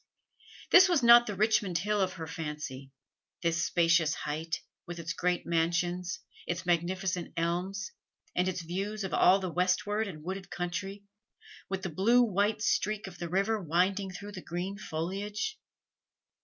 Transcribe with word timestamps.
This 0.71 0.89
was 0.89 1.03
not 1.03 1.27
the 1.27 1.35
Richmond 1.35 1.77
Hill 1.77 2.01
of 2.01 2.13
her 2.13 2.25
fancy 2.25 2.91
this 3.43 3.63
spacious 3.63 4.15
height; 4.15 4.61
with 4.87 4.97
its 4.97 5.13
great 5.13 5.45
mansions, 5.45 6.21
its 6.47 6.65
magnificent 6.65 7.31
elms, 7.37 7.91
and 8.35 8.47
its 8.47 8.63
view 8.63 8.93
of 9.03 9.13
all 9.13 9.37
the 9.37 9.51
westward 9.53 10.07
and 10.07 10.23
wooded 10.23 10.49
country, 10.49 11.03
with 11.69 11.83
the 11.83 11.89
blue 11.89 12.23
white 12.23 12.63
streak 12.63 13.05
of 13.05 13.19
the 13.19 13.29
river 13.29 13.61
winding 13.61 14.09
through 14.09 14.31
the 14.31 14.41
green 14.41 14.75
foliage. 14.75 15.59